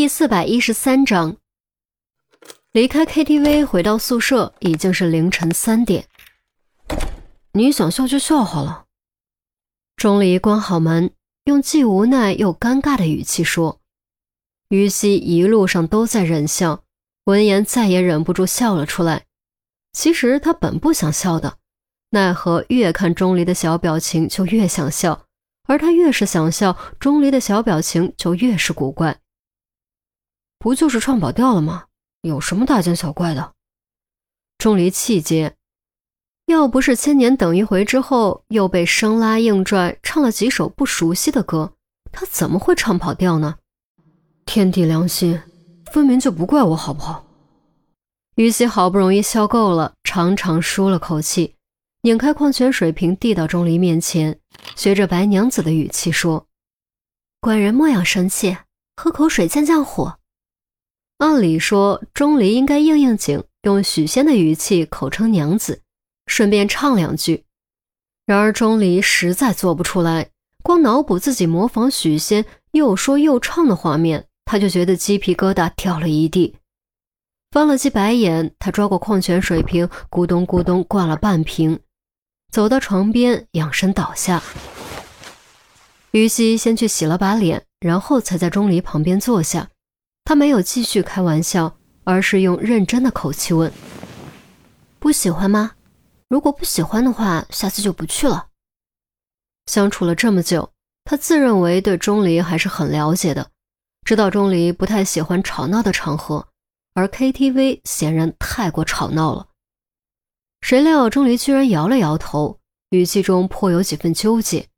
[0.00, 1.36] 第四百一十三章，
[2.72, 6.06] 离开 KTV 回到宿舍已经是凌晨三点。
[7.52, 8.86] 你想笑就笑好了。
[9.96, 11.10] 钟离关好门，
[11.44, 13.78] 用既无奈又尴尬的语气说。
[14.70, 16.82] 于西一路上都在忍笑，
[17.24, 19.26] 闻言再也忍不住笑了出来。
[19.92, 21.58] 其实他本不想笑的，
[22.08, 25.26] 奈何越看钟离的小表情就越想笑，
[25.64, 29.20] 而他越是想笑，钟离的小表情就越是古怪。
[30.60, 31.86] 不就是唱跑调了吗？
[32.20, 33.54] 有什么大惊小怪的？
[34.58, 35.56] 钟离气结，
[36.44, 41.72] 要不是千年等一回之后又被生拉硬拽唱了几首不熟悉的歌，
[42.12, 43.56] 他怎么会唱跑调呢？
[44.44, 45.40] 天地良心，
[45.90, 47.24] 分明就不怪我，好不好？
[48.34, 51.56] 于西好不容易笑够了，长长舒了口气，
[52.02, 54.38] 拧开矿泉水瓶递到钟离面前，
[54.76, 56.46] 学着白娘子的语气说
[57.40, 58.58] ：“官人莫要生气，
[58.96, 60.18] 喝口水降降火。”
[61.20, 65.82] 按理说，钟离应该应应景，用许仙的语气口称娘子，
[66.26, 67.44] 顺便唱两句。
[68.24, 70.30] 然而钟离实在做不出来，
[70.62, 76.56] 光脑补自己模仿许仙又说又唱的画面，他就觉得鸡皮疙瘩掉了一地。
[77.50, 81.78] 翻了记白眼，他抓过矿泉水瓶，咕咚咕咚灌了半瓶，
[82.50, 84.42] 走到床边，仰身倒下。
[86.12, 89.68] 于西先去洗了把脸，然后才在钟离旁边坐下。
[90.24, 93.72] 他没有继续开玩笑，而是用认真的口气问
[95.00, 95.72] ：“不喜欢吗？
[96.28, 98.48] 如果不喜欢的话，下次就不去了。”
[99.66, 100.72] 相处了这么久，
[101.04, 103.50] 他自认为对钟离还是很了解的，
[104.04, 106.48] 知道钟离不太喜欢吵闹的场合，
[106.94, 109.48] 而 KTV 显然太过吵闹了。
[110.60, 114.68] 谁料钟离居然摇了摇头，语气中颇有几分纠结：“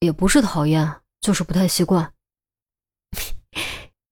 [0.00, 2.12] 也不是讨厌，就是不太习惯。”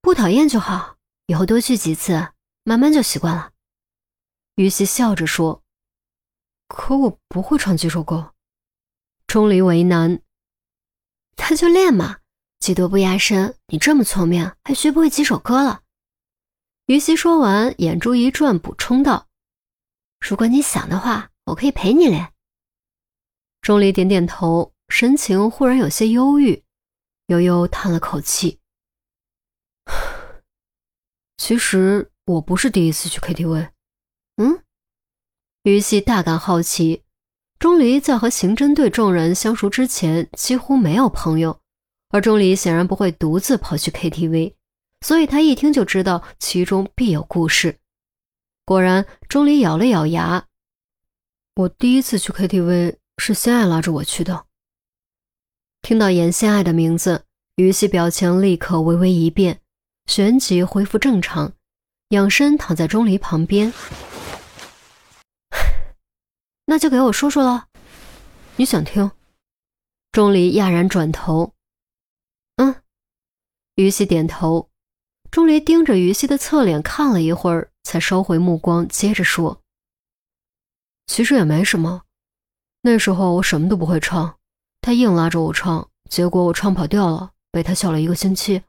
[0.07, 2.29] 不讨厌就好，以后多去几次，
[2.63, 3.51] 慢慢就习惯了。
[4.55, 5.65] 于西笑着说
[6.71, 8.33] ：“可我不会唱几首歌。”
[9.27, 10.23] 钟离为难
[11.39, 12.21] ：“那就练嘛，
[12.61, 13.57] 技多不压身。
[13.67, 15.83] 你这么聪明，还学不会几首歌了？”
[16.87, 19.27] 于西说完，眼珠一转，补充道
[20.25, 22.33] ：“如果你想的话，我可以陪你练。”
[23.61, 26.63] 钟离点点头，神情忽然有些忧郁，
[27.27, 28.61] 悠悠叹了口气。
[31.37, 33.71] 其实我不是第一次去 KTV。
[34.37, 34.63] 嗯，
[35.63, 37.03] 于西大感好奇。
[37.59, 41.59] 钟离在和刑侦队众人相熟之前，几乎没有朋友，
[42.11, 44.55] 而钟离显然不会独自跑去 KTV，
[45.01, 47.79] 所以他一听就知道其中必有故事。
[48.67, 50.47] 果然，钟离咬了咬牙
[51.57, 54.45] ：“我第一次去 KTV 是仙爱拉着我去的。”
[55.81, 59.63] 听到严仙爱的名字，于西表情立刻微微一变。
[60.07, 61.53] 旋即恢复正常，
[62.11, 63.73] 仰身躺在钟离旁边。
[66.67, 67.69] 那就给我说说了，
[68.57, 69.11] 你想听？
[70.13, 71.53] 钟离讶然转头，
[72.57, 72.75] 嗯。
[73.75, 74.71] 于西点头。
[75.31, 79.61] 钟离盯着于西的侧脸看了一会儿，才收回目光，接着说
[81.07, 82.05] ：“其实也没什么。
[82.81, 84.39] 那时候我什么都不会唱，
[84.81, 88.63] 他硬拉着我唱，结果我唱跑调了，被他笑了一个星期。”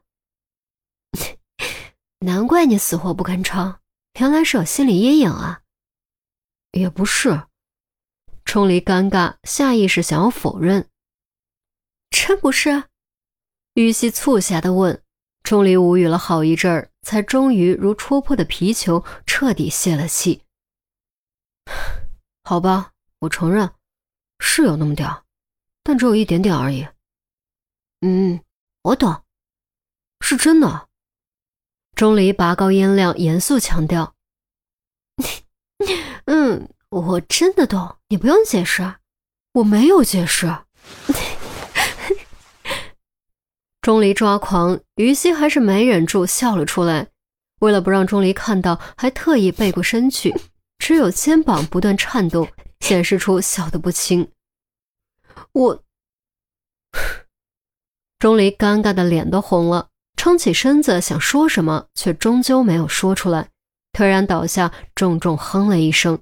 [2.20, 3.80] 难怪你死活不肯唱，
[4.18, 5.62] 原来是有心理阴影啊！
[6.72, 7.44] 也不是，
[8.44, 10.88] 钟离尴尬，下意识想要否认。
[12.10, 12.84] 真不是？
[13.74, 15.02] 玉溪促狭的问。
[15.44, 20.42] 钟离无语了好一阵儿，才终于如戳破的皮球，彻底泄了气。
[22.44, 23.72] 好吧，我承认，
[24.40, 25.24] 是有那么点儿，
[25.82, 26.86] 但只有一点点而已。
[28.00, 28.42] 嗯，
[28.82, 29.24] 我懂，
[30.20, 30.87] 是真的。
[31.98, 34.14] 钟离拔高音量，严肃强调
[36.26, 38.94] ：“嗯，我真的懂，你不用解释，
[39.54, 40.58] 我没有解释。”
[43.82, 47.08] 钟离抓狂，于西还是没忍住笑了出来。
[47.58, 50.32] 为了不让钟离看到，还特意背过身去，
[50.78, 52.48] 只有肩膀不断颤动，
[52.78, 54.30] 显示出笑得不轻。
[55.50, 55.82] 我，
[58.20, 59.88] 钟离尴尬的脸都红了。
[60.18, 63.48] 撑起身子想说什么，却终究没有说出来，
[63.92, 66.18] 突然倒下，重重哼了一声。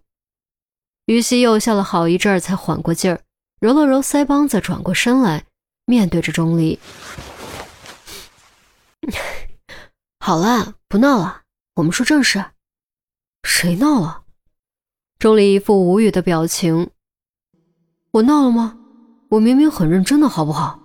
[1.07, 3.23] 于西又笑了好一阵，才缓过劲儿，
[3.59, 5.45] 揉了揉腮帮子，转过身来，
[5.87, 6.79] 面对着钟离
[10.21, 11.41] ：“好了，不闹了，
[11.77, 12.45] 我们说正事。
[13.49, 14.25] ”“谁闹了？”
[15.19, 16.91] 钟离一副无语的表情。
[18.13, 18.77] “我闹了吗？
[19.31, 20.83] 我明明很认真的，好不好？”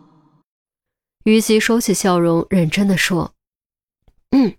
[1.23, 3.33] 于西收起笑容，认真的说
[4.31, 4.55] ：“嗯，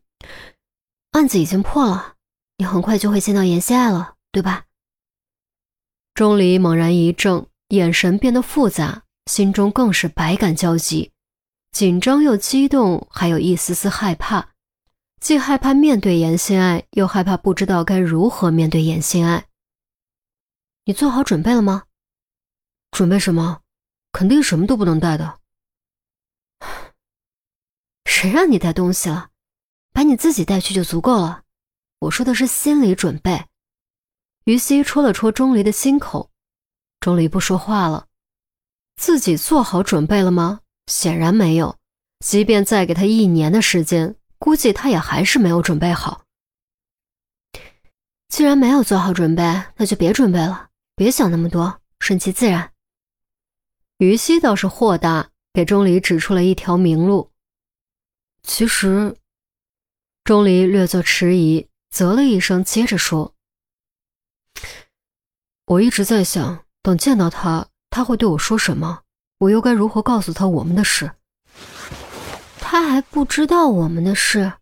[1.11, 2.15] 案子已经破了，
[2.59, 4.67] 你很快就会见到严心爱了，对吧？
[6.15, 11.11] 钟离猛然一怔，眼神变得复杂，心中更是百感交集，
[11.73, 14.51] 紧张又激动，还有一丝丝害怕，
[15.21, 19.47] 既害怕面对严心爱，又害怕不知道该如何面对严心爱。
[20.85, 21.85] 你做好准备了吗？
[22.91, 23.63] 准备什么？
[24.13, 25.41] 肯定什么都不能带的。
[28.13, 29.31] 谁让你带东西了？
[29.91, 31.45] 把你自己带去就足够了。
[31.99, 33.47] 我说的是心理准备。
[34.45, 36.31] 于西戳了戳钟离的心口，
[37.01, 38.07] 钟离不说话了。
[38.97, 40.61] 自己做好准备了吗？
[40.89, 41.79] 显然没有。
[42.21, 46.25] 即便再给他一年的时间，估计他也还是没有准备好。
[48.29, 49.43] 既然没有做好准备，
[49.77, 52.73] 那就别准备了，别想那么多，顺其自然。
[53.97, 57.32] 于西倒是豁达，给钟离指出了一条明路。
[58.43, 59.17] 其实，
[60.25, 63.35] 钟离略作迟疑，啧了一声，接着说
[65.67, 69.03] ：“我一直在想，等见到他，他会对我说什么？
[69.39, 71.13] 我又该如何告诉他我们的事？
[72.59, 74.55] 他还不知道我们的事。”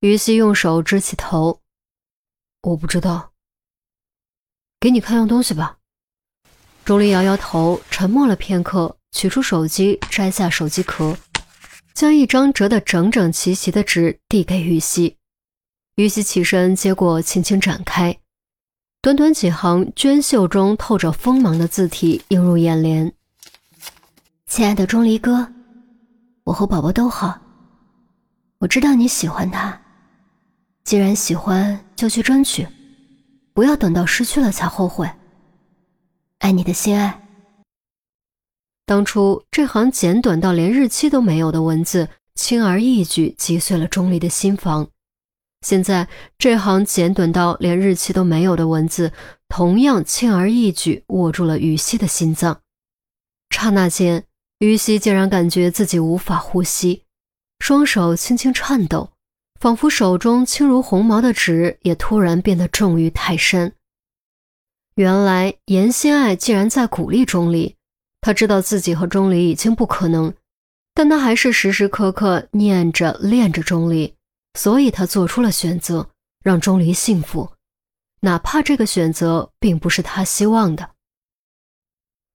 [0.00, 1.60] 于西用手支起头
[2.62, 3.32] ：“我不知道。
[4.78, 5.78] 给你看样东西吧。”
[6.84, 11.16] 钟离摇摇头，沉默了片刻，取出手机，摘下手机壳，
[11.94, 15.16] 将一张折得整整齐齐的纸递给于西。
[15.96, 18.18] 于西起身接过，轻轻展开，
[19.02, 23.12] 短短几行娟秀中透着锋芒的字体映入眼帘
[24.46, 25.52] ：“亲爱的钟离哥，
[26.44, 27.38] 我和宝宝都好。
[28.58, 29.78] 我知道你喜欢他，
[30.84, 32.66] 既然喜欢，就去争取，
[33.52, 35.10] 不要等到失去了才后悔。”
[36.38, 37.19] 爱你的心爱。
[38.90, 44.88] 当初这行简短到连日期都没有的文字，轻而易举击碎了钟离的心房。
[45.64, 46.08] 现在
[46.38, 49.12] 这行简短到连日期都没有的文字，
[49.48, 52.62] 同样轻而易举握住了于西的心脏。
[53.50, 54.24] 刹那间，
[54.58, 57.04] 于西竟然感觉自己无法呼吸，
[57.60, 59.10] 双手轻轻颤抖，
[59.60, 63.72] 仿佛手中轻如鸿毛的纸也突然变得重于泰山。
[64.96, 67.76] 原来严心爱竟然在鼓励钟离，
[68.20, 70.34] 他知道自己和钟离已经不可能，
[70.94, 74.14] 但他还是时时刻刻念着恋着钟离，
[74.54, 76.10] 所以他做出了选择，
[76.42, 77.52] 让钟离幸福，
[78.20, 80.90] 哪怕这个选择并不是他希望的。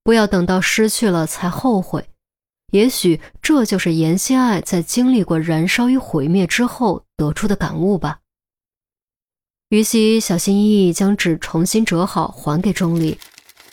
[0.04, 2.10] 不要等到失去了才后悔，
[2.72, 8.20] 也许这就是严心爱在经历过燃烧与毁灭之后得出的感悟吧。
[9.70, 13.18] 于西小心翼翼将纸重新折好，还给钟离。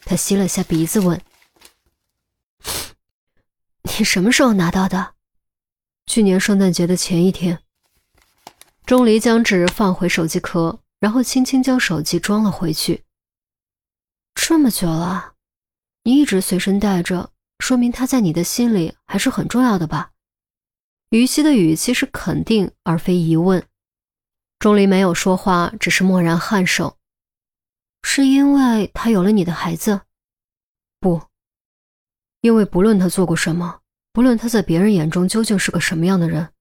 [0.05, 1.21] 他吸了下鼻子，问
[3.99, 5.15] ：“你什么时候拿到的
[6.07, 7.63] ？”“去年圣诞节的前一天。”
[8.87, 13.05] 钟离将纸放回手机壳，然后轻轻将手机装了回去。
[14.35, 15.35] “这么久了，
[16.05, 17.31] 你一直随身带着，
[17.61, 20.11] 说明他在你的心里还是很重要的吧？”
[21.11, 23.63] 于西的语气是肯定而非疑问。
[24.59, 26.97] 钟离没有说话，只是默然颔首。
[28.03, 30.01] 是因为他有了你的孩子？
[30.99, 31.23] 不，
[32.41, 33.82] 因为不论他做过什么，
[34.13, 36.53] 不论他在别人眼中究竟是个什么样的人，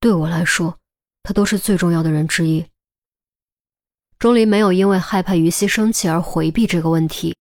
[0.00, 0.78] 对我来说，
[1.22, 2.66] 他都是最重要的人之一。
[4.18, 7.36] 钟离没有因为害怕于西生气而回避这个问题，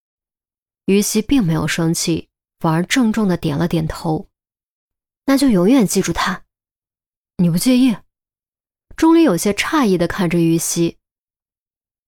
[0.85, 2.27] 于西并没有生气，
[2.59, 4.27] 反而郑重的点了点头。
[5.25, 6.43] 那就永远记住他。
[7.37, 7.95] 你不介意？
[8.95, 10.97] 钟离有些诧异的看着于西，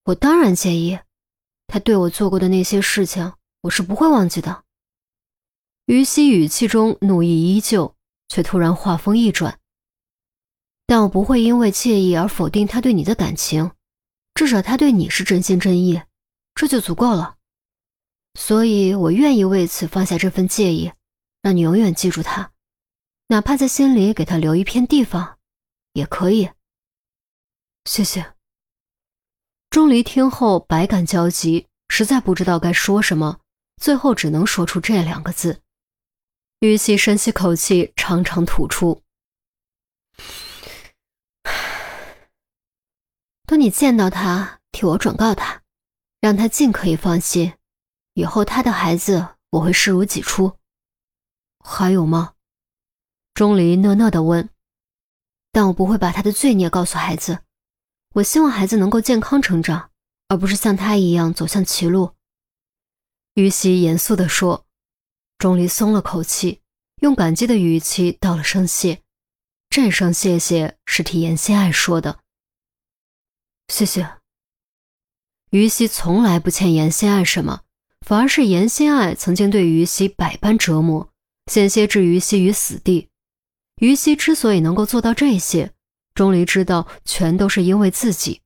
[0.04, 1.00] 我当然介意，
[1.68, 4.66] 他对我做过的那些事情，我是不会忘记的。
[5.90, 7.96] 于西语气中怒意依旧，
[8.28, 9.60] 却突然话锋一转，
[10.86, 13.72] 但我不会因为介意而否定他对你的感情，
[14.36, 16.04] 至少他对你是真心真意，
[16.54, 17.38] 这就足够了。
[18.36, 20.92] 所以我愿意为此放下这份介意，
[21.42, 22.52] 让你永远记住他，
[23.30, 25.40] 哪怕在心里给他留一片地方，
[25.94, 26.52] 也可以。
[27.86, 28.36] 谢谢。
[29.72, 33.40] 钟离听后百感交集，实在不知道该说什么，
[33.82, 35.64] 最后只能说出这两个字。
[36.60, 39.02] 于西深吸口气，长长吐出
[43.48, 45.62] ：“等你见到他，替我转告他，
[46.20, 47.54] 让他尽可以放心，
[48.14, 50.58] 以后他的孩子我会视如己出。”
[51.64, 52.34] 还有吗？
[53.34, 54.50] 钟离讷讷的问。
[55.54, 57.40] 但我不会把他的罪孽告诉孩子。
[58.16, 59.92] 我希望孩子能够健康成长，
[60.28, 62.16] 而不是像他一样走向歧路。”
[63.36, 64.66] 于西严肃地说。
[65.40, 66.60] 钟离松了口气，
[67.02, 69.00] 用感激的语气道了声谢。
[69.70, 72.20] 这声谢谢是替严心爱说的。
[73.70, 74.16] 谢谢。
[75.52, 77.62] 于西从来不欠严心爱什么，
[78.06, 81.10] 反而是严心爱曾经对于西百般折磨，
[81.50, 83.08] 险些置于西于死地。
[83.78, 85.72] 于西之所以能够做到这些，
[86.14, 88.42] 钟离知道全都是因为自己。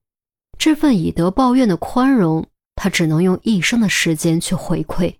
[0.56, 5.16] 这份以德报怨的宽容，他只能用一生的时间去回馈。